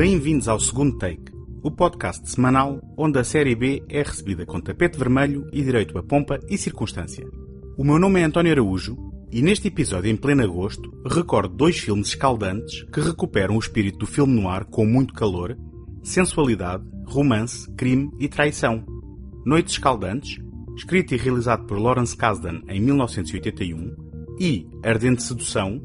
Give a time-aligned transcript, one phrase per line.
[0.00, 1.30] Bem-vindos ao segundo take,
[1.62, 6.02] o podcast semanal onde a série B é recebida com tapete vermelho e direito a
[6.02, 7.28] pompa e circunstância.
[7.76, 8.96] O meu nome é António Araújo
[9.30, 14.06] e neste episódio em pleno agosto recordo dois filmes escaldantes que recuperam o espírito do
[14.06, 15.54] filme noir com muito calor,
[16.02, 18.82] sensualidade, romance, crime e traição.
[19.44, 20.42] Noites Escaldantes,
[20.76, 23.94] escrito e realizado por Lawrence Kasdan em 1981,
[24.40, 25.78] e Ardente Sedução,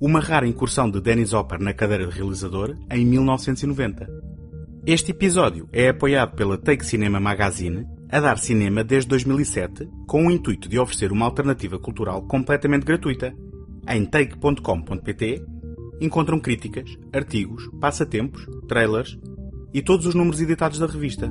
[0.00, 4.08] uma rara incursão de Dennis Hopper na cadeira de realizador em 1990.
[4.86, 10.30] Este episódio é apoiado pela Take Cinema Magazine, a dar cinema desde 2007, com o
[10.30, 13.34] intuito de oferecer uma alternativa cultural completamente gratuita.
[13.86, 15.44] Em take.com.pt
[16.00, 19.18] encontram críticas, artigos, passatempos, trailers
[19.74, 21.30] e todos os números editados da revista.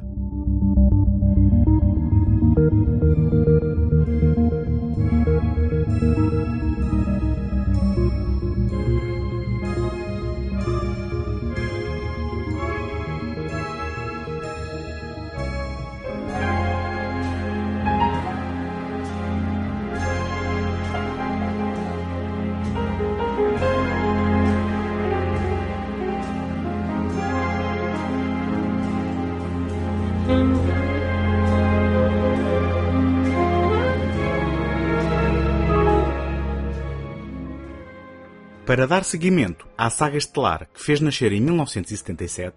[38.69, 42.55] Para dar seguimento à saga estelar que fez nascer em 1977,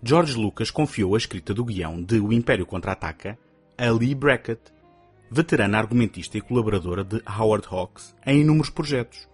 [0.00, 3.36] George Lucas confiou a escrita do guião de O Império Contra-Ataca
[3.76, 4.60] a Lee Brackett,
[5.28, 9.28] veterana argumentista e colaboradora de Howard Hawks em inúmeros projetos.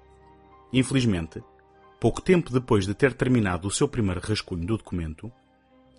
[0.73, 1.43] Infelizmente,
[2.01, 5.31] pouco tempo depois de ter terminado o seu primeiro rascunho do documento,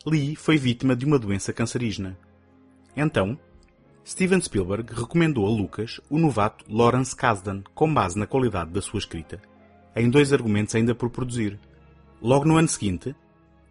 [0.07, 2.17] Lee foi vítima de uma doença cancerígena.
[2.97, 3.37] Então,
[4.03, 8.97] Steven Spielberg recomendou a Lucas o novato Lawrence Kasdan com base na qualidade da sua
[8.97, 9.39] escrita
[9.95, 11.59] em dois argumentos ainda por produzir.
[12.21, 13.15] Logo no ano seguinte,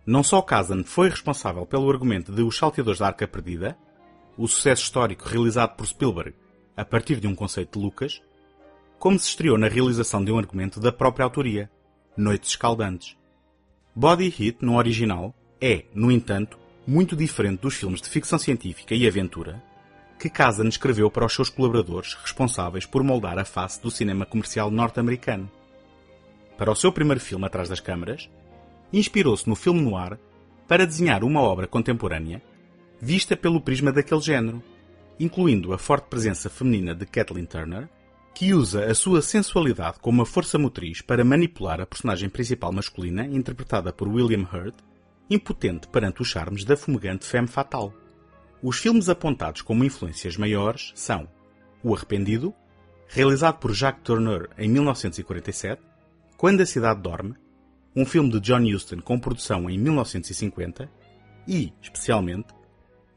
[0.06, 3.76] não só Kazan foi responsável pelo argumento de Os Salteadores da Arca Perdida,
[4.36, 6.34] o sucesso histórico realizado por Spielberg
[6.76, 8.22] a partir de um conceito de Lucas,
[8.98, 11.70] como se estreou na realização de um argumento da própria autoria,
[12.16, 13.16] Noites Escaldantes.
[13.94, 19.06] Body Heat, no original, é, no entanto, muito diferente dos filmes de ficção científica e
[19.06, 19.62] aventura
[20.18, 24.70] que Kazan escreveu para os seus colaboradores responsáveis por moldar a face do cinema comercial
[24.70, 25.50] norte-americano
[26.58, 28.28] para o seu primeiro filme Atrás das Câmaras,
[28.92, 30.18] inspirou-se no filme noir
[30.66, 32.42] para desenhar uma obra contemporânea
[33.00, 34.62] vista pelo prisma daquele género,
[35.20, 37.88] incluindo a forte presença feminina de Kathleen Turner,
[38.34, 43.24] que usa a sua sensualidade como uma força motriz para manipular a personagem principal masculina,
[43.24, 44.74] interpretada por William Hurt,
[45.30, 47.92] impotente perante os charmes da fumegante femme fatale.
[48.60, 51.28] Os filmes apontados como influências maiores são
[51.82, 52.52] O Arrependido,
[53.06, 55.80] realizado por Jacques Tourneur em 1947,
[56.38, 57.34] quando a Cidade Dorme,
[57.96, 60.88] um filme de John Huston com produção em 1950,
[61.48, 62.54] e, especialmente,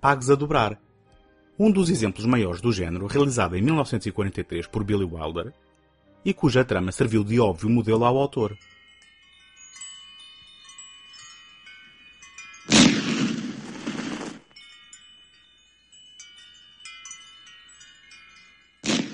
[0.02, 0.82] Pagos a Dobrar,
[1.60, 5.54] um dos exemplos maiores do género realizado em 1943 por Billy Wilder
[6.26, 8.58] e cuja trama serviu de óbvio modelo ao autor.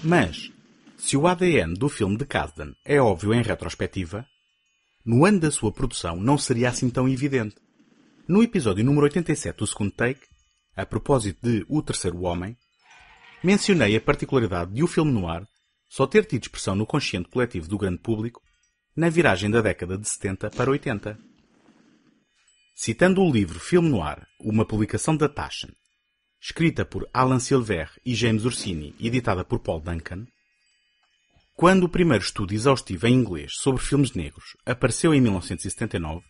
[0.01, 0.49] Mas,
[0.97, 4.25] se o ADN do filme de Kasdan é óbvio em retrospectiva,
[5.05, 7.55] no ano da sua produção não seria assim tão evidente.
[8.27, 10.21] No episódio número 87 do segundo take,
[10.75, 12.57] a propósito de O Terceiro Homem,
[13.43, 15.47] mencionei a particularidade de o filme noir
[15.87, 18.41] só ter tido expressão no consciente coletivo do grande público
[18.95, 21.17] na viragem da década de 70 para 80.
[22.75, 25.71] Citando o livro Filme Noir, uma publicação da Taschen,
[26.41, 30.25] escrita por Alan Silver e James Orsini e editada por Paul Duncan,
[31.57, 36.23] quando o primeiro estudo exaustivo em inglês sobre filmes negros apareceu em 1979,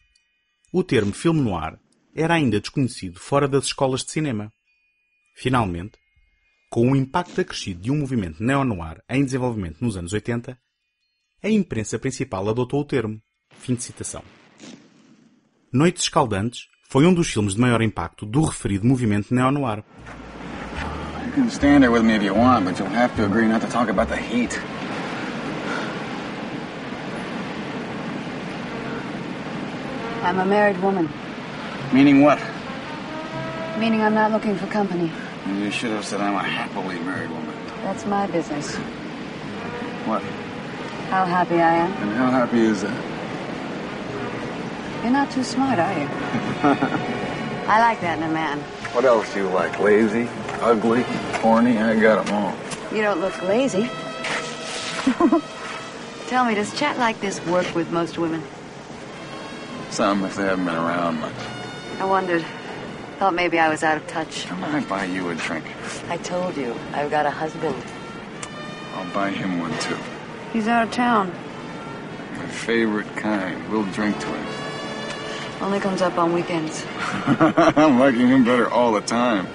[0.72, 1.78] o termo filme noir
[2.16, 4.50] era ainda desconhecido fora das escolas de cinema.
[5.36, 5.98] Finalmente,
[6.70, 10.58] com o impacto acrescido de um movimento neo-noir em desenvolvimento nos anos 80,
[11.44, 13.22] a imprensa principal adotou o termo.
[13.60, 14.24] Fim de citação.
[15.74, 19.84] Noites Escaldantes foi um dos filmes de maior impacto do referido movimento neo-noir.
[21.26, 23.60] You can stand there with me if you want, but you'll have to agree not
[23.66, 24.58] to talk about the heat.
[30.24, 31.10] I'm a married woman,
[31.94, 32.40] Meaning what?
[33.80, 35.12] meaning I'm not looking for company.
[35.48, 37.54] You should have said I'm a happily married woman.
[37.84, 38.76] That's my business.
[40.06, 40.24] What?
[41.12, 41.92] How happy I am.
[41.92, 43.04] And how happy is that?
[45.04, 46.08] You're not too smart, are you?
[47.70, 48.60] I like that in a man.
[48.94, 49.80] What else do you like?
[49.80, 50.28] Lazy,
[50.60, 51.04] ugly,
[51.42, 51.78] horny?
[51.78, 52.56] I got them all.
[52.96, 53.90] You don't look lazy.
[56.28, 58.42] Tell me, does chat like this work with most women?
[59.90, 61.34] Some, if they haven't been around much.
[62.00, 62.46] I wondered.
[63.20, 64.46] Thought maybe I was out of touch.
[64.46, 65.66] Come on, I buy you a drink.
[66.08, 67.76] I told you, I've got a husband.
[68.94, 69.98] I'll buy him one too.
[70.54, 71.32] He's out of town.
[72.36, 73.72] My favorite kind.
[73.72, 74.48] We'll drink to him.
[75.62, 76.86] Only comes up on weekends.
[77.00, 79.48] I'm liking him better all the time.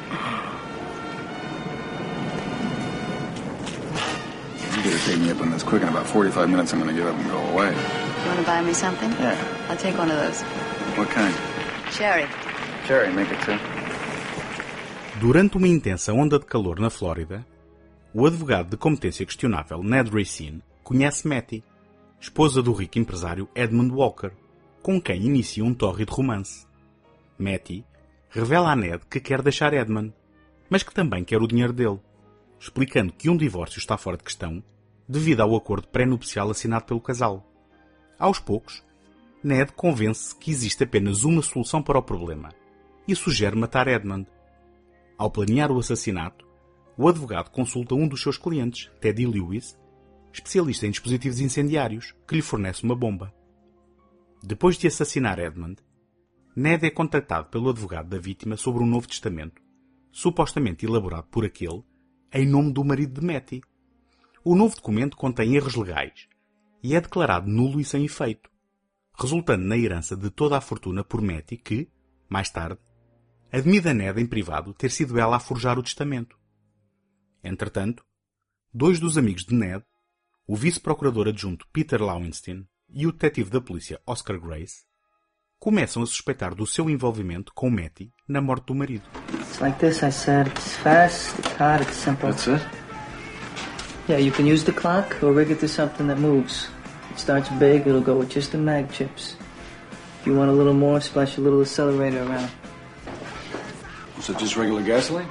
[4.77, 5.83] You better take me up on this quick.
[5.83, 7.71] In about 45 minutes, I'm gonna get up and go away.
[7.71, 9.11] You want to buy me something?
[9.13, 9.52] Yeah.
[9.73, 10.45] I'll take one of those.
[10.99, 11.35] What kind?
[11.93, 12.29] Cherry.
[12.87, 13.59] Cherry, make it two.
[15.19, 17.47] Durante uma intensa onda de calor na Flórida,
[18.13, 21.65] o advogado de competência questionável Ned Racine conhece Matty,
[22.21, 24.33] esposa do rico empresário Edmund Walker,
[24.83, 26.67] com quem inicia um tórrido romance.
[27.39, 27.83] Matty
[28.29, 30.13] revela a Ned que quer deixar Edmund,
[30.69, 31.99] mas que também quer o dinheiro dele,
[32.61, 34.63] explicando que um divórcio está fora de questão
[35.09, 37.43] devido ao acordo pré-nupcial assinado pelo casal.
[38.19, 38.83] Aos poucos,
[39.45, 42.51] Ned convence que existe apenas uma solução para o problema
[43.09, 44.29] e sugere matar Edmund.
[45.19, 46.47] Ao planear o assassinato,
[46.97, 49.77] o advogado consulta um dos seus clientes, Teddy Lewis,
[50.33, 53.35] especialista em dispositivos incendiários, que lhe fornece uma bomba.
[54.41, 55.83] Depois de assassinar Edmund,
[56.55, 59.61] Ned é contactado pelo advogado da vítima sobre um novo testamento,
[60.13, 61.83] supostamente elaborado por aquele,
[62.33, 63.61] em nome do marido de Matty.
[64.45, 66.29] O novo documento contém erros legais
[66.81, 68.52] e é declarado nulo e sem efeito,
[69.15, 71.91] resultando na herança de toda a fortuna por Matty que,
[72.29, 72.79] mais tarde,
[73.51, 76.37] admite a Ned em privado ter sido ela a forjar o testamento.
[77.45, 78.05] Entretanto,
[78.73, 79.85] dois dos amigos de Ned,
[80.47, 84.85] o vice-procurador adjunto Peter Lowenstein e o detetive da polícia Oscar Grace,
[85.59, 89.05] começam a suspeitar do seu envolvimento com Matty na morte do marido.
[89.35, 90.49] It's like this, I said.
[90.49, 92.31] It's fast, it's hard, it's simple.
[92.31, 92.63] That's it?
[94.09, 96.69] Yeah, you can use the clock or rig it to something that moves.
[97.13, 99.37] It starts big, it'll go with just the mag chips.
[100.21, 102.51] If you want a little more, splash a little accelerator around.
[104.17, 105.29] It just regular gasoline?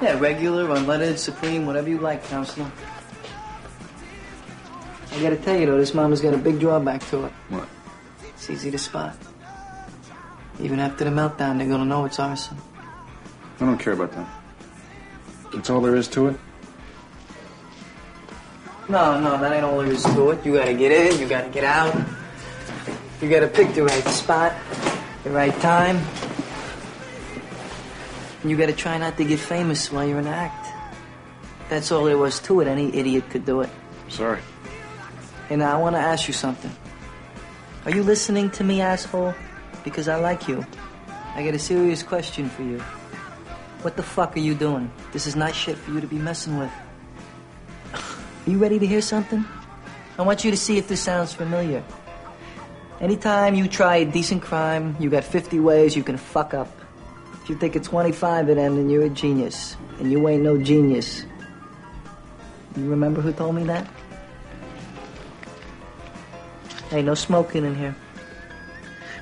[0.00, 2.72] Yeah, regular, unleaded, supreme, whatever you like, counselor.
[5.12, 7.32] I gotta tell you though, this mama's got a big drawback to it.
[7.50, 7.68] What?
[8.28, 9.14] It's easy to spot.
[10.58, 12.56] Even after the meltdown, they're gonna know it's arson.
[13.60, 14.26] I don't care about that.
[15.52, 16.36] That's all there is to it?
[18.90, 20.44] No, no, that ain't all there is to it.
[20.44, 21.94] You gotta get in, you gotta get out.
[23.22, 24.52] You gotta pick the right spot,
[25.22, 25.96] the right time.
[28.42, 30.66] And you gotta try not to get famous while you're in act.
[31.68, 32.66] That's all there was to it.
[32.66, 33.70] Any idiot could do it.
[34.08, 34.40] Sorry.
[35.48, 36.72] Hey, now I wanna ask you something.
[37.84, 39.34] Are you listening to me, asshole?
[39.84, 40.66] Because I like you.
[41.36, 42.80] I got a serious question for you.
[43.82, 44.90] What the fuck are you doing?
[45.12, 46.72] This is not shit for you to be messing with.
[48.46, 49.44] Are you ready to hear something?
[50.18, 51.84] I want you to see if this sounds familiar.
[53.00, 56.68] Anytime you try a decent crime, you got 50 ways you can fuck up.
[57.42, 59.76] If you think of 25 of them, then you're a genius.
[59.98, 61.24] And you ain't no genius.
[62.76, 63.86] You remember who told me that?
[66.90, 67.94] Hey, no smoking in here.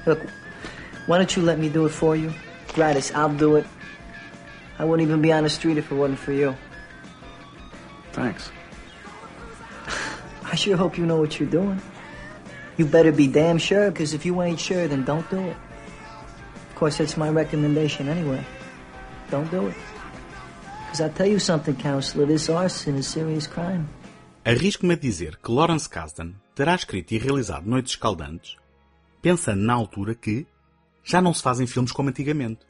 [0.06, 0.20] Look,
[1.06, 2.32] why don't you let me do it for you?
[2.74, 3.66] Gratis, I'll do it.
[4.78, 6.56] I wouldn't even be on the street if it wasn't for you.
[8.12, 8.50] Thanks.
[10.58, 11.80] I sure hope you know what you're doing.
[12.78, 15.56] You better be damn sure, because if you ain't sure, then don't do it.
[16.70, 18.44] Of course, that's my recommendation anyway.
[19.30, 19.76] Don't do it.
[20.82, 23.88] Because I'll tell you something, counselor, this arson is serious crime.
[24.44, 28.56] Arrisco-me a dizer que Lawrence Kasdan terá escrito e realizado Noites Escaldantes,
[29.22, 30.44] pensando na altura que
[31.04, 32.66] já não se fazem filmes como antigamente.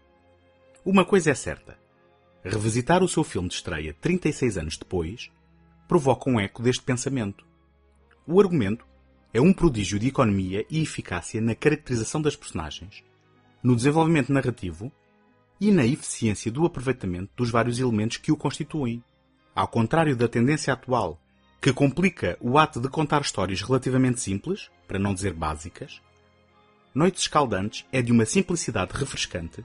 [0.85, 1.79] Uma coisa é certa.
[2.45, 5.31] Revisitar o seu filme de estreia 36 anos depois
[5.89, 7.48] provoca um eco deste pensamento.
[8.31, 8.85] O argumento
[9.33, 13.03] é um prodígio de economia e eficácia na caracterização das personagens,
[13.63, 14.93] no desenvolvimento narrativo
[15.59, 19.03] e na eficiência do aproveitamento dos vários elementos que o constituem.
[19.55, 21.19] Ao contrário da tendência atual,
[21.59, 26.03] que complica o ato de contar histórias relativamente simples, para não dizer básicas,
[26.95, 29.65] Noites Escaldantes é de uma simplicidade refrescante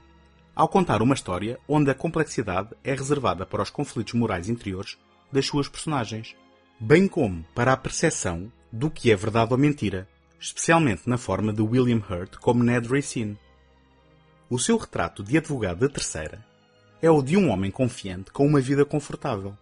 [0.56, 4.96] ao contar uma história onde a complexidade é reservada para os conflitos morais interiores
[5.30, 6.34] das suas personagens,
[6.80, 10.08] bem como para a percepção do que é verdade ou mentira,
[10.40, 13.38] especialmente na forma de William Hurt como Ned Racine.
[14.50, 16.44] O seu retrato de advogado da terceira
[17.00, 19.56] é o de um homem confiante com uma vida confortável.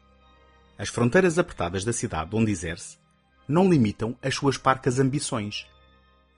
[0.79, 2.99] As fronteiras apertadas da cidade onde exerce
[3.47, 5.67] não limitam as suas parcas ambições,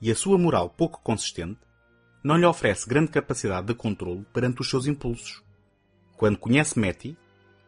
[0.00, 1.60] e a sua moral pouco consistente
[2.22, 5.42] não lhe oferece grande capacidade de controle perante os seus impulsos.
[6.16, 7.16] Quando conhece Matty,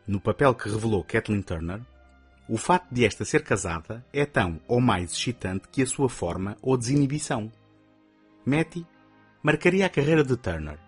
[0.07, 1.81] no papel que revelou Kathleen Turner,
[2.49, 6.57] o fato de esta ser casada é tão ou mais excitante que a sua forma
[6.63, 7.51] ou desinibição.
[8.45, 8.87] Matty
[9.43, 10.79] marcaria a carreira de Turner.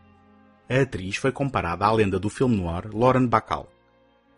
[0.71, 3.69] A atriz foi comparada à lenda do filme noir Lauren Bacall,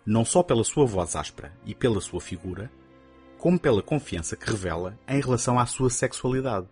[0.07, 2.71] não só pela sua voz áspera e pela sua figura,
[3.37, 6.69] como pela confiança que revela em relação à sua sexualidade.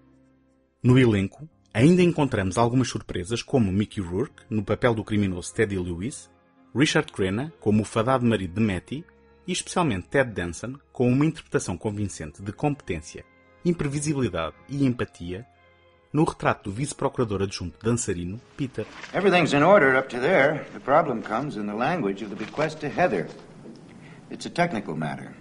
[0.82, 6.30] No elenco, ainda encontramos algumas surpresas como Mickey Rourke, no papel do criminoso Teddy Lewis,
[6.74, 9.04] Richard Crenna, como o fadado marido de Matty,
[9.48, 13.24] e especialmente Ted Danson, com uma interpretação convincente de competência,
[13.64, 15.46] imprevisibilidade e empatia
[16.12, 18.86] no retrato do vice-procurador adjunto dançarino, Peter.
[19.14, 20.66] Everything's in order up to there.
[20.74, 23.26] The problem comes in the language of the bequest to Heather.
[24.30, 25.34] It's a technical matter.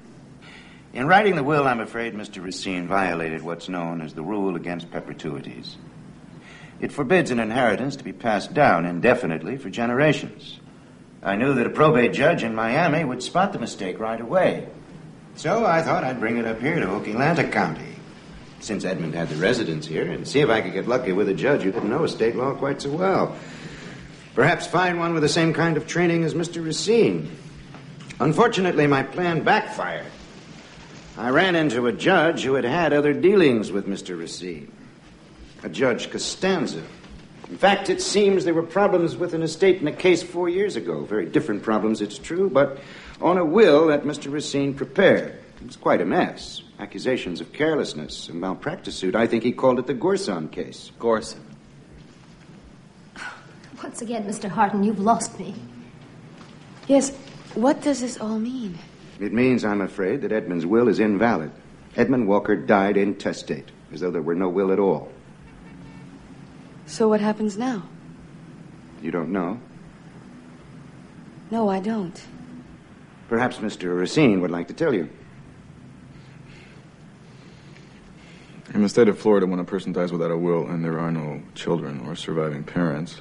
[0.94, 2.42] In writing the will, I'm afraid Mr.
[2.42, 5.78] Racine violated what's known as the rule against perpetuities.
[6.80, 10.60] It forbids an inheritance to be passed down indefinitely for generations.
[11.28, 14.66] I knew that a probate judge in Miami would spot the mistake right away.
[15.36, 17.98] So I thought I'd bring it up here to Okalanta County,
[18.62, 21.34] since Edmund had the residence here, and see if I could get lucky with a
[21.34, 23.36] judge who didn't know estate law quite so well.
[24.36, 26.64] Perhaps find one with the same kind of training as Mr.
[26.64, 27.30] Racine.
[28.22, 30.06] Unfortunately, my plan backfired.
[31.18, 34.18] I ran into a judge who had had other dealings with Mr.
[34.18, 34.72] Racine,
[35.62, 36.84] a Judge Costanza.
[37.50, 40.76] In fact, it seems there were problems with an estate in a case four years
[40.76, 41.06] ago.
[41.06, 42.80] Very different problems, it's true, but
[43.22, 44.32] on a will that Mr.
[44.32, 45.40] Racine prepared.
[45.62, 46.62] It was quite a mess.
[46.78, 49.16] Accusations of carelessness, a malpractice suit.
[49.16, 50.92] I think he called it the Gorson case.
[51.00, 51.40] Gorson.
[53.82, 54.50] Once again, Mr.
[54.50, 55.56] Harton, you've lost me.
[56.88, 57.16] Yes,
[57.56, 58.78] what does this all mean?
[59.20, 61.52] It means, I'm afraid, that Edmund's will is invalid.
[61.96, 65.12] Edmund Walker died intestate, as though there were no will at all.
[66.88, 67.84] So what happens now?
[69.02, 69.60] You don't know?
[71.52, 72.20] No, I don't.
[73.28, 73.98] Perhaps Mr.
[73.98, 75.10] Racine would like to tell you.
[78.74, 81.12] In the state of Florida, when a person dies without a will and there are
[81.12, 83.20] no children or surviving parents,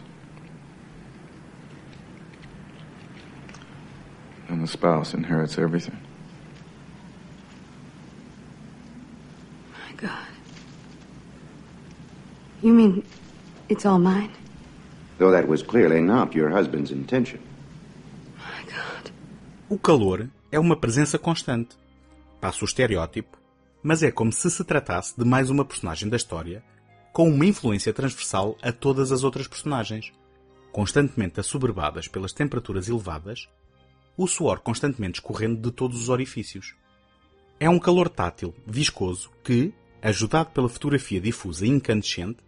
[4.48, 5.98] then the spouse inherits everything.
[9.72, 10.26] My God.
[12.62, 13.04] You mean
[13.68, 14.30] it's all mine?
[15.18, 17.40] Though that was clearly not your husband's intention.
[18.36, 19.12] My God.
[19.68, 21.76] O calor é uma presença constante.
[22.40, 23.38] Passa o estereótipo,
[23.82, 26.62] mas é como se se tratasse de mais uma personagem da história,
[27.12, 30.12] com uma influência transversal a todas as outras personagens,
[30.70, 33.48] constantemente assoberbadas pelas temperaturas elevadas,
[34.16, 36.74] o suor constantemente escorrendo de todos os orifícios.
[37.58, 42.38] É um calor tátil, viscoso, que, ajudado pela fotografia difusa e incandescente,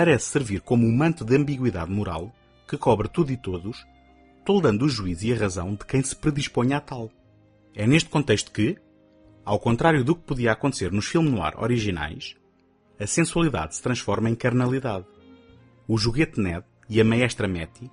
[0.00, 2.34] parece servir como um manto de ambiguidade moral
[2.66, 3.86] que cobre tudo e todos,
[4.46, 7.10] toldando o juízo e a razão de quem se predispõe a tal.
[7.74, 8.78] É neste contexto que,
[9.44, 12.34] ao contrário do que podia acontecer nos filmes noir originais,
[12.98, 15.04] a sensualidade se transforma em carnalidade.
[15.86, 17.90] O joguete Ned e a maestra Matty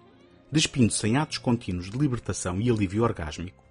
[0.49, 3.65] despindo-se em atos contínuos de libertação e alívio orgásmico,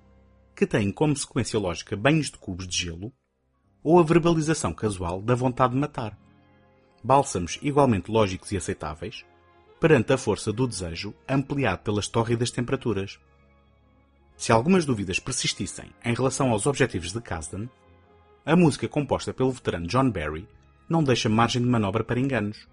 [0.55, 3.11] que têm como sequência lógica banhos de cubos de gelo,
[3.83, 6.26] ou a verbalização casual da vontade de matar.
[7.07, 9.25] Bálsamos igualmente lógicos e aceitáveis,
[9.79, 13.21] perante a força do desejo ampliado pelas tórridas temperaturas.
[14.37, 17.69] Se algumas dúvidas persistissem em relação aos objetivos de Kasdan,
[18.45, 20.49] a música composta pelo veterano John Barry
[20.89, 22.67] não deixa margem de manobra para enganos.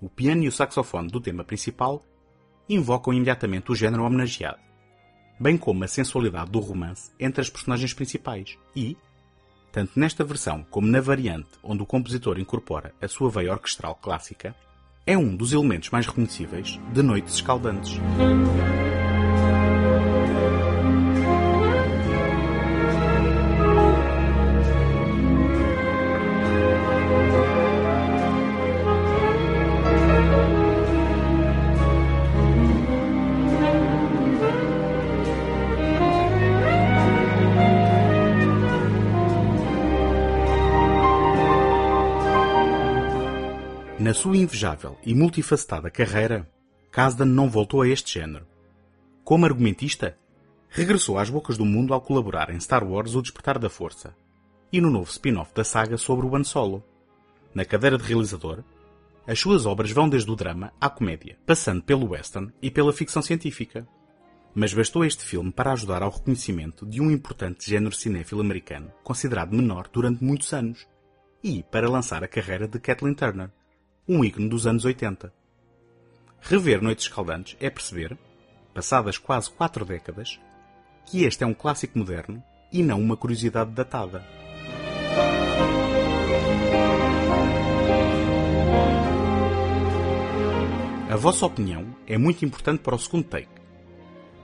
[0.00, 2.02] O piano e o saxofone do tema principal
[2.66, 4.58] invocam imediatamente o género homenageado,
[5.38, 8.96] bem como a sensualidade do romance entre as personagens principais e,
[9.72, 14.54] tanto nesta versão como na variante onde o compositor incorpora a sua veia orquestral clássica,
[15.06, 17.98] é um dos elementos mais reconhecíveis de Noites Escaldantes.
[44.00, 46.50] Na sua invejável e multifacetada carreira,
[46.90, 48.46] Kasdan não voltou a este género.
[49.22, 50.16] Como argumentista,
[50.70, 54.16] regressou às bocas do mundo ao colaborar em Star Wars O Despertar da Força
[54.72, 56.82] e no novo spin-off da saga sobre o Han Solo.
[57.54, 58.64] Na cadeira de realizador,
[59.26, 63.20] as suas obras vão desde o drama à comédia, passando pelo western e pela ficção
[63.20, 63.86] científica.
[64.54, 69.54] Mas bastou este filme para ajudar ao reconhecimento de um importante género cinéfilo americano, considerado
[69.54, 70.88] menor durante muitos anos,
[71.44, 73.50] e para lançar a carreira de Kathleen Turner,
[74.12, 75.32] um ícone dos anos 80.
[76.40, 78.18] Rever Noites Escaldantes é perceber,
[78.74, 80.40] passadas quase quatro décadas,
[81.06, 84.26] que este é um clássico moderno e não uma curiosidade datada.
[91.08, 93.60] A vossa opinião é muito importante para o segundo take.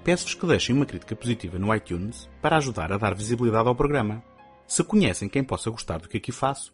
[0.04, 4.22] Peço-vos que deixem uma crítica positiva no iTunes para ajudar a dar visibilidade ao programa.
[4.64, 6.72] Se conhecem quem possa gostar do que aqui faço,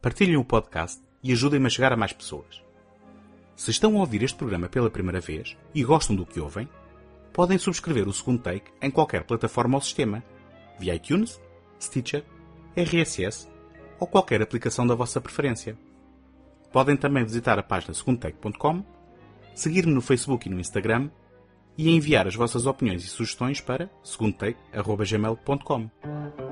[0.00, 2.62] partilhem o podcast e ajudem-me a chegar a mais pessoas.
[3.56, 6.68] Se estão a ouvir este programa pela primeira vez e gostam do que ouvem,
[7.32, 10.22] podem subscrever o segundo take em qualquer plataforma ou sistema,
[10.78, 11.40] via iTunes,
[11.78, 12.24] Stitcher,
[12.76, 13.48] RSS
[13.98, 15.76] ou qualquer aplicação da vossa preferência.
[16.72, 18.84] Podem também visitar a página segundotake.com,
[19.54, 21.10] seguir-me no Facebook e no Instagram
[21.76, 26.49] e enviar as vossas opiniões e sugestões para segundotake.gmail.com.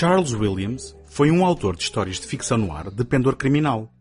[0.00, 3.92] Charles Williams foi um autor de histórias de ficção no ar de pendor criminal.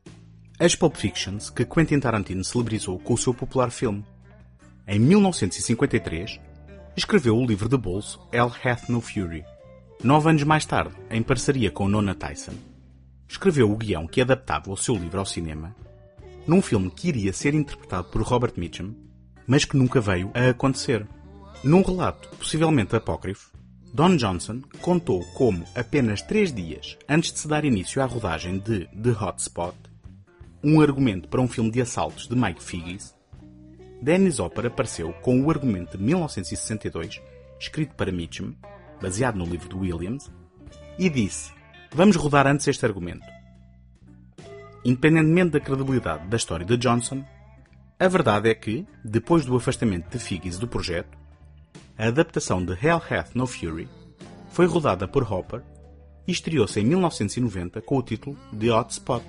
[0.58, 4.06] As Pulp Fictions que Quentin Tarantino celebrizou com o seu popular filme.
[4.88, 6.40] Em 1953,
[6.96, 9.44] escreveu o livro de bolso Hell Hath No Fury.
[10.02, 12.54] Nove anos mais tarde, em parceria com Nona Tyson,
[13.28, 15.76] escreveu o guião que adaptava o seu livro ao cinema,
[16.48, 18.96] num filme que iria ser interpretado por Robert Mitchum,
[19.46, 21.06] mas que nunca veio a acontecer.
[21.62, 23.52] Num relato possivelmente apócrifo,
[23.94, 28.86] Don Johnson contou como, apenas três dias antes de se dar início à rodagem de
[28.88, 29.76] The Hotspot,
[30.64, 33.16] um argumento para um filme de assaltos de Mike Figgis,
[34.02, 37.22] Dennis Hopper apareceu com o argumento de 1962,
[37.60, 38.54] escrito para Mitchum,
[39.02, 40.32] baseado no livro de Williams,
[40.98, 41.52] e disse:
[41.94, 43.26] Vamos rodar antes este argumento.
[44.86, 47.26] Independentemente da credibilidade da história de Johnson,
[48.00, 51.18] a verdade é que, depois do afastamento de Figgis do projeto,
[51.98, 53.88] a adaptação de Hell Hath No Fury
[54.50, 55.62] foi rodada por Hopper
[56.28, 59.24] e estreou-se em 1990 com o título The Hot Spot.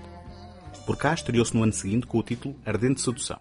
[0.87, 3.41] Por cá estreou-se no ano seguinte com o título Ardente Sedução.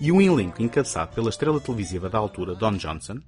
[0.00, 3.20] E um elenco encabeçado pela estrela televisiva da altura Don Johnson,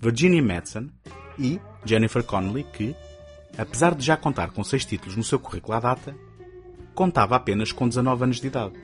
[0.00, 0.90] Virginia Madsen
[1.38, 2.94] e Jennifer Connelly que,
[3.56, 6.16] apesar de já contar com seis títulos no seu currículo à data,
[6.94, 8.74] contava apenas com 19 anos de idade.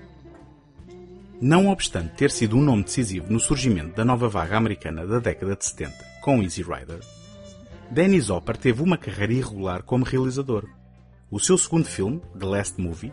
[1.45, 5.57] Não obstante ter sido um nome decisivo no surgimento da nova vaga americana da década
[5.57, 7.01] de 70 com Easy Rider,
[7.91, 10.69] Dennis Hopper teve uma carreira irregular como realizador.
[11.29, 13.13] O seu segundo filme, The Last Movie,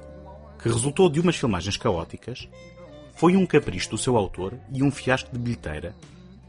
[0.61, 2.47] que resultou de umas filmagens caóticas,
[3.15, 5.95] foi um capricho do seu autor e um fiasco de bilheteira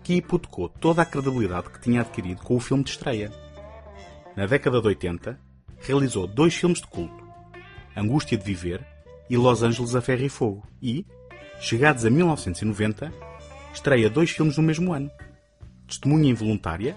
[0.02, 3.32] que hipotecou toda a credibilidade que tinha adquirido com o filme de estreia.
[4.36, 5.40] Na década de 80,
[5.78, 7.24] realizou dois filmes de culto,
[7.96, 8.86] Angústia de Viver
[9.30, 11.06] e Los Angeles a Ferro e Fogo, e,
[11.60, 13.12] chegados a 1990,
[13.72, 15.10] estreia dois filmes no mesmo ano.
[15.86, 16.96] Testemunha Involuntária,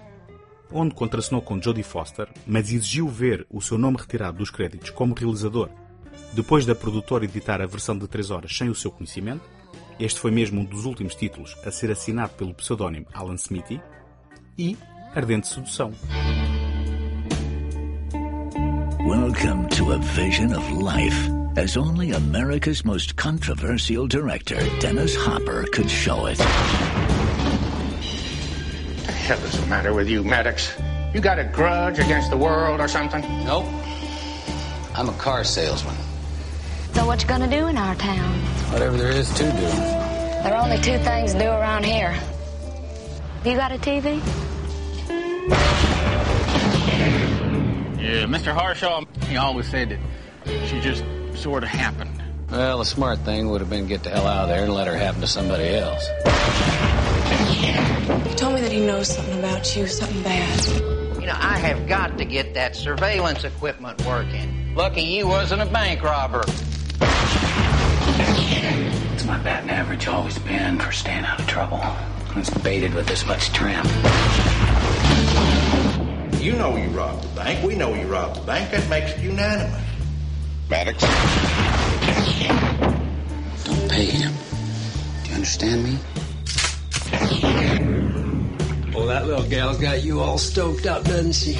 [0.72, 5.14] onde contracenou com Jodie Foster, mas exigiu ver o seu nome retirado dos créditos como
[5.14, 5.68] realizador,
[6.32, 9.42] depois da produtora editar a versão de 3 horas sem o seu conhecimento.
[10.00, 13.80] Este foi mesmo um dos últimos títulos a ser assinado pelo pseudónimo Alan Smithy.
[14.56, 14.76] E
[15.14, 15.92] Ardente Sedução.
[19.06, 25.88] Welcome to a vision of life as only America's most controversial director, Dennis Hopper, could
[25.90, 26.38] show it.
[29.06, 30.74] The hell is the matter with you, Maddox?
[31.14, 33.22] You got a grudge against the world or something?
[33.44, 33.66] Nope.
[34.96, 35.94] I'm a car salesman.
[36.92, 38.34] So what you gonna do in our town?
[38.72, 39.50] Whatever there is to do.
[39.50, 42.10] There are only two things to do around here.
[42.10, 44.20] Have you got a TV?
[48.00, 48.52] Yeah, Mr.
[48.52, 49.98] Harshaw, he always said
[50.44, 51.04] that she just
[51.36, 52.22] sort of happened.
[52.50, 54.72] Well, the smart thing would have been to get the hell out of there and
[54.72, 56.06] let her happen to somebody else.
[58.28, 60.66] He told me that he knows something about you, something bad.
[61.20, 64.74] You know, I have got to get that surveillance equipment working.
[64.74, 66.44] Lucky you wasn't a bank robber.
[69.14, 71.80] It's my batting average always been for staying out of trouble.
[72.36, 73.86] It's baited with this much trim.
[76.40, 77.64] You know you robbed the bank.
[77.64, 78.70] We know you robbed the bank.
[78.70, 79.80] That makes it unanimous.
[80.70, 81.02] Maddox.
[83.64, 84.32] Don't pay him.
[85.22, 85.98] Do you understand me?
[88.94, 91.54] Well, that little gal's got you all stoked up, doesn't she?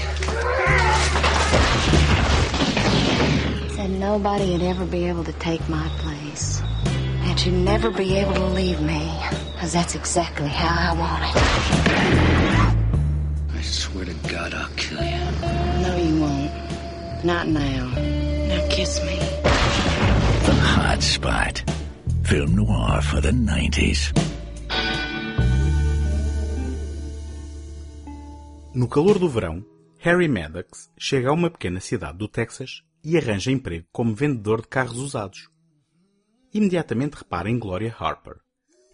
[3.75, 6.63] Said nobody would ever be able to take my place.
[7.25, 9.13] That you'd never be able to leave me.
[9.53, 11.37] Because that's exactly how I want it.
[13.57, 15.19] I swear to God, I'll kill you.
[15.83, 17.25] No, you won't.
[17.25, 18.34] Not now.
[18.69, 19.19] Kiss me.
[20.47, 21.65] The Hot Spot.
[22.25, 24.13] Film noir for the 90s.
[28.75, 29.65] No calor do verão,
[30.01, 34.69] Harry Maddox chega a uma pequena cidade do Texas e arranja emprego como vendedor de
[34.69, 35.49] carros usados.
[36.53, 38.37] imediatamente repara em Gloria Harper,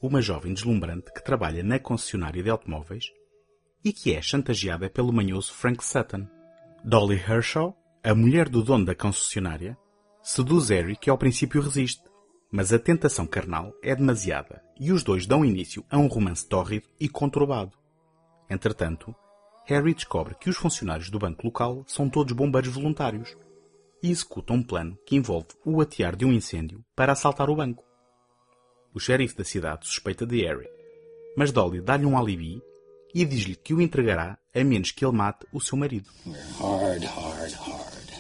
[0.01, 3.05] uma jovem deslumbrante que trabalha na concessionária de automóveis
[3.85, 6.27] e que é chantageada pelo manhoso Frank Sutton.
[6.83, 9.77] Dolly Hershaw, a mulher do dono da concessionária,
[10.23, 12.03] seduz Harry que ao princípio resiste,
[12.51, 16.87] mas a tentação carnal é demasiada e os dois dão início a um romance tórrido
[16.99, 17.77] e conturbado.
[18.49, 19.15] Entretanto,
[19.67, 23.37] Harry descobre que os funcionários do banco local são todos bombeiros voluntários
[24.03, 27.85] e executam um plano que envolve o atear de um incêndio para assaltar o banco.
[28.95, 30.69] O xerife da cidade suspeita de Harry,
[31.37, 32.63] mas Dolly dá-lhe um alibi
[33.15, 36.11] e diz-lhe que o entregará a menos que ele mate o seu marido.
[36.59, 38.11] Hard, hard, hard.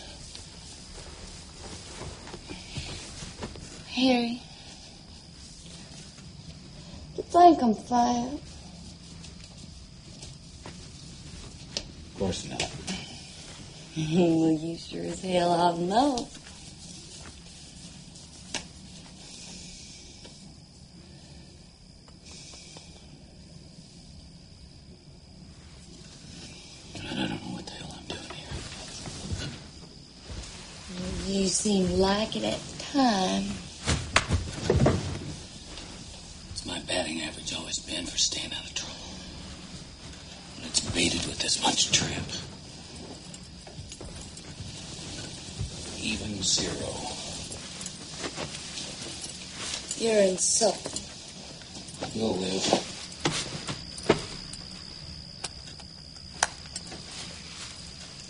[3.94, 4.40] Harry.
[7.16, 8.32] You think I'm fat?
[12.06, 12.60] Of course not.
[13.96, 15.82] well, you sure as hell ought to
[31.60, 33.44] seemed like it at the time.
[36.52, 38.94] It's my batting average always been for staying out of trouble.
[40.56, 42.24] And it's baited with this much trip.
[46.02, 46.88] Even zero.
[49.98, 51.04] You're insulting.
[52.14, 52.64] You'll live.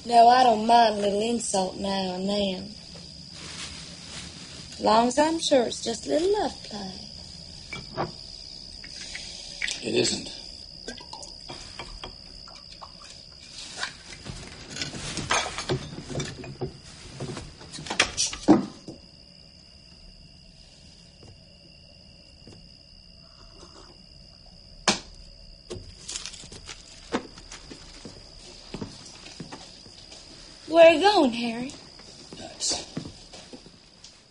[0.04, 2.74] No, I don't mind a little insult now and then.
[4.80, 6.92] As long as I'm sure it's just a little love play.
[9.82, 10.29] It isn't.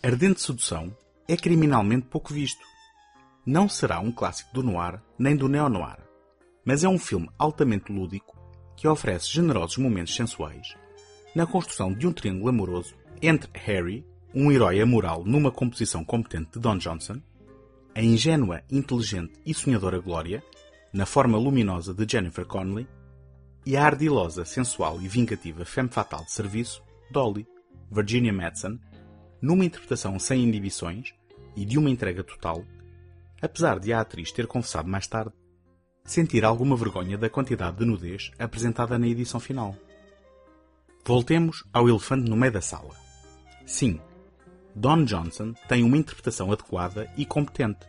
[0.10, 0.92] Ardente Sedução
[1.28, 2.66] é criminalmente pouco visto.
[3.46, 6.00] Não será um clássico do noir nem do neo-noir,
[6.66, 8.36] mas é um filme altamente lúdico
[8.76, 10.76] que oferece generosos momentos sensuais
[11.36, 16.60] na construção de um triângulo amoroso entre Harry, um herói amoral numa composição competente de
[16.60, 17.22] Don Johnson,
[17.94, 20.44] a ingênua, inteligente e sonhadora Gloria,
[20.92, 22.88] na forma luminosa de Jennifer Connelly,
[23.64, 27.46] e a ardilosa, sensual e vingativa femme fatale de serviço, Dolly,
[27.92, 28.80] Virginia Madsen,
[29.42, 31.14] numa interpretação sem inibições
[31.56, 32.64] e de uma entrega total,
[33.42, 35.34] apesar de a atriz ter confessado mais tarde
[36.04, 39.76] sentir alguma vergonha da quantidade de nudez apresentada na edição final.
[41.06, 42.96] Voltemos ao elefante no meio da sala.
[43.66, 44.00] Sim,
[44.76, 47.88] Don Johnson tem uma interpretação adequada e competente.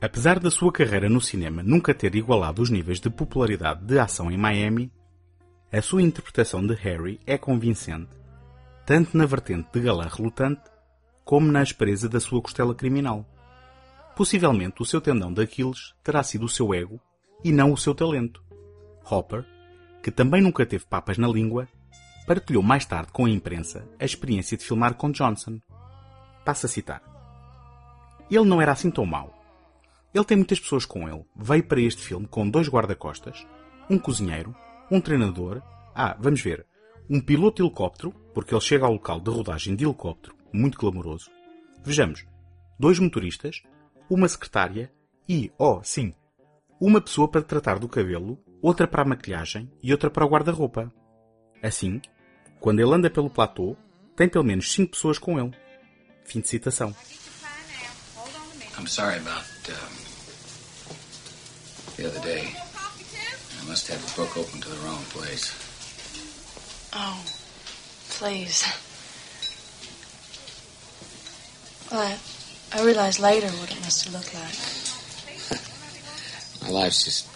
[0.00, 4.30] Apesar da sua carreira no cinema nunca ter igualado os níveis de popularidade de ação
[4.30, 4.92] em Miami,
[5.72, 8.10] a sua interpretação de Harry é convincente,
[8.84, 10.60] tanto na vertente de galã relutante,
[11.24, 13.26] como na aspereza da sua costela criminal.
[14.16, 17.00] Possivelmente o seu tendão de Aquiles terá sido o seu ego
[17.42, 18.42] e não o seu talento.
[19.10, 19.44] Hopper,
[20.02, 21.68] que também nunca teve papas na língua,
[22.26, 25.60] partilhou mais tarde com a imprensa a experiência de filmar com Johnson.
[26.44, 27.02] Passa a citar.
[28.30, 29.32] Ele não era assim tão mau.
[30.14, 31.24] Ele tem muitas pessoas com ele.
[31.34, 33.46] Veio para este filme com dois guarda-costas,
[33.88, 34.54] um cozinheiro,
[34.90, 35.62] um treinador,
[35.94, 36.66] ah, vamos ver,
[37.08, 41.30] um piloto de helicóptero, porque ele chega ao local de rodagem de helicóptero, muito glamouroso.
[41.84, 42.24] Vejamos,
[42.78, 43.62] dois motoristas,
[44.08, 44.92] uma secretária
[45.28, 46.14] e, oh, sim,
[46.80, 50.92] uma pessoa para tratar do cabelo, outra para a maquilhagem e outra para o guarda-roupa.
[51.62, 52.00] Assim,
[52.60, 53.76] quando ele anda pelo platô,
[54.16, 55.56] tem pelo menos cinco pessoas com ele.
[56.24, 56.94] Fim de citação.
[58.78, 59.74] I'm sorry about um,
[61.96, 62.54] the other day.
[63.60, 65.52] I must have the book open to the wrong place.
[66.94, 67.22] Oh,
[68.18, 68.64] please.
[71.92, 72.16] Well, I,
[72.72, 74.56] I realized later what it must have looked like.
[76.62, 77.28] My life's just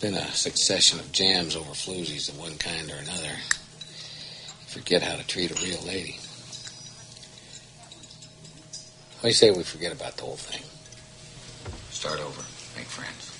[0.00, 3.34] been a succession of jams over floozies of one kind or another.
[4.68, 6.20] Forget how to treat a real lady.
[9.18, 10.62] What do you say we forget about the whole thing?
[11.90, 12.42] Start over,
[12.76, 13.30] make friends.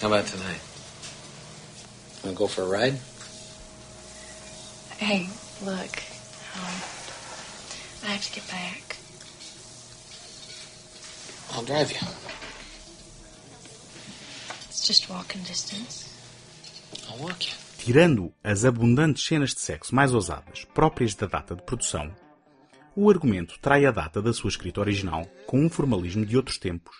[0.00, 0.60] How about tonight?
[2.24, 2.98] Want to go for a ride?
[5.00, 5.28] Hey,
[5.64, 5.96] look.
[6.56, 6.76] Um,
[8.04, 8.96] I have to get back.
[11.54, 12.06] I'll drive you.
[14.68, 16.06] It's just walking distance.
[17.08, 17.54] I'll walk you.
[17.78, 22.14] tirando as abundantes cenas de sexo mais ousadas próprias da data de produção,
[22.94, 26.94] o argumento trai a data da sua escrita original com um formalismo de outros tempos,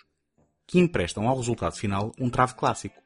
[0.65, 2.99] que emprestam ao resultado final um trave clássico.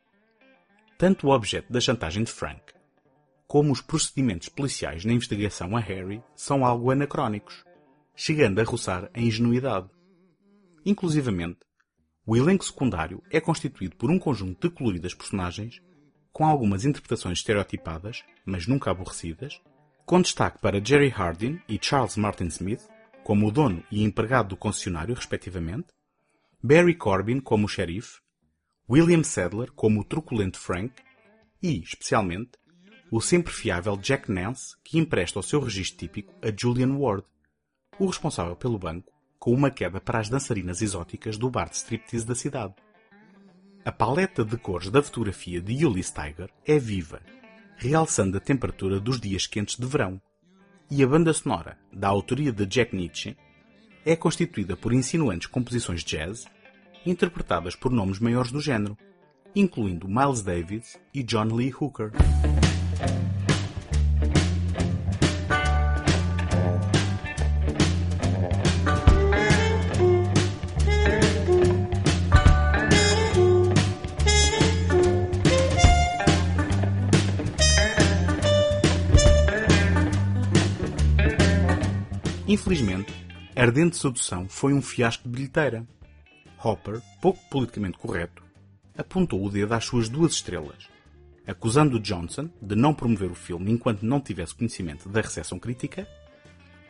[0.98, 2.65] Tanto o objeto da chantagem de Frank,
[3.48, 7.64] como os procedimentos policiais na investigação a Harry são algo anacrónicos,
[8.16, 9.90] chegando a roçar a ingenuidade.
[10.86, 11.60] Inclusivamente,
[12.26, 15.82] o elenco secundário é constituído por um conjunto de coloridas personagens,
[16.32, 19.62] com algumas interpretações estereotipadas, mas nunca aborrecidas,
[20.06, 22.82] com destaque para Jerry Hardin e Charles Martin Smith,
[23.24, 25.88] como o dono e empregado do concessionário, respectivamente,
[26.62, 28.20] Barry Corbin como o xerife,
[28.90, 30.94] William Sadler como o truculento Frank
[31.62, 32.52] e, especialmente,
[33.16, 37.24] o sempre fiável Jack Nance, que empresta o seu registro típico a Julian Ward,
[37.98, 42.26] o responsável pelo banco, com uma queda para as dançarinas exóticas do bar de striptease
[42.26, 42.74] da cidade.
[43.86, 47.22] A paleta de cores da fotografia de Ulysse Tiger é viva
[47.78, 50.22] realçando a temperatura dos dias quentes de verão.
[50.92, 53.38] E a banda sonora, da autoria de Jack Nietzsche,
[54.06, 56.46] é constituída por insinuantes composições de jazz,
[57.06, 58.98] interpretadas por nomes maiores do género,
[59.56, 62.12] incluindo Miles Davis e John Lee Hooker.
[82.56, 83.14] Infelizmente,
[83.54, 85.86] Ardente Sedução foi um fiasco de bilheteira.
[86.64, 88.42] Hopper, pouco politicamente correto,
[88.98, 90.88] apontou o dedo às suas duas estrelas,
[91.46, 96.08] acusando Johnson de não promover o filme enquanto não tivesse conhecimento da recepção crítica.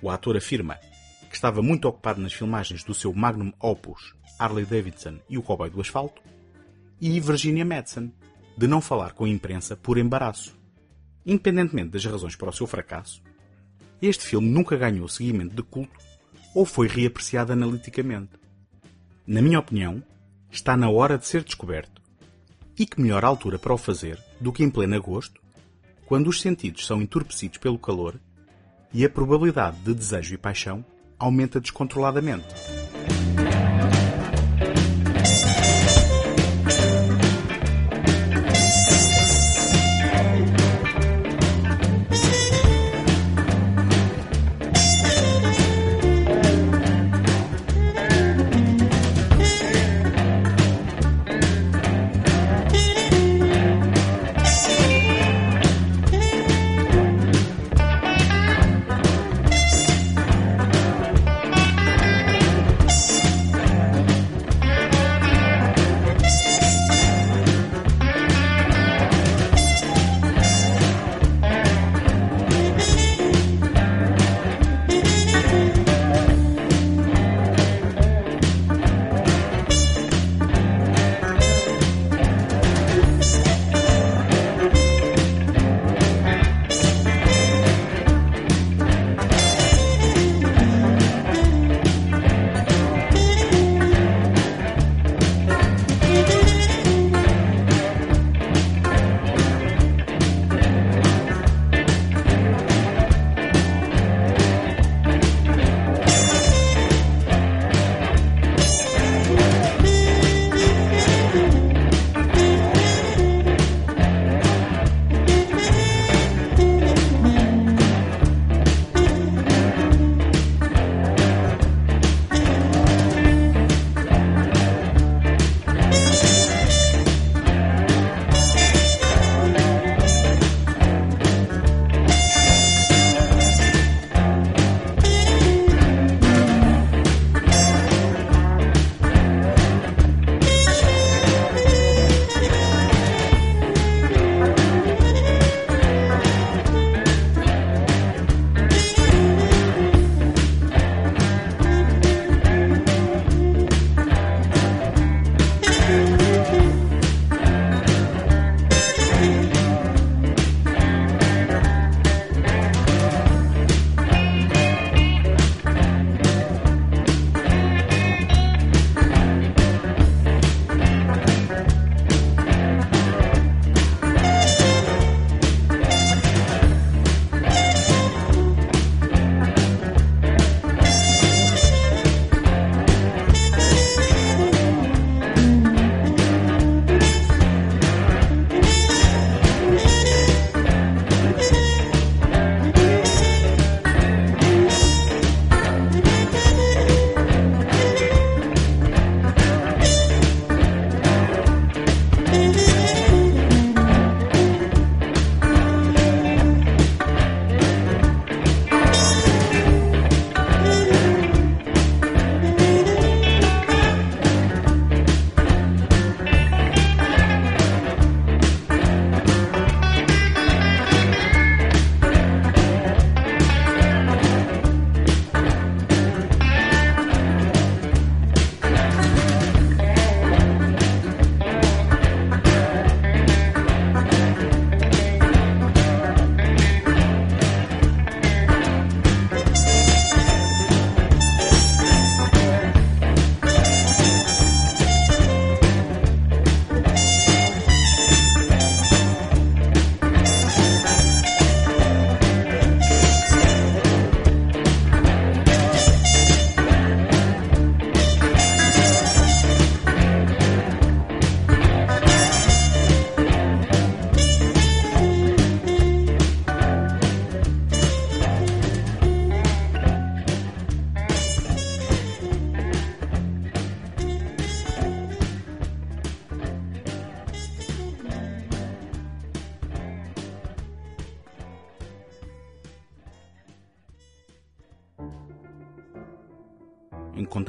[0.04, 0.76] O ator afirma
[1.30, 5.72] que estava muito ocupado nas filmagens do seu magnum opus Harley Davidson e o Cowboy
[5.72, 6.22] do Asfalto.
[7.02, 8.14] E Virginia Madsen,
[8.56, 10.56] de não falar com a imprensa por embaraço.
[11.26, 13.24] Independentemente das razões para o seu fracasso,
[14.02, 15.98] este filme nunca ganhou seguimento de culto
[16.54, 18.32] ou foi reapreciado analiticamente.
[19.28, 20.04] Na minha opinião,
[20.52, 22.02] está na hora de ser descoberto.
[22.78, 25.42] E que melhor altura para o fazer do que em pleno agosto,
[26.06, 28.20] quando os sentidos são entorpecidos pelo calor
[28.94, 30.86] e a probabilidade de desejo e paixão
[31.18, 32.75] aumenta descontroladamente.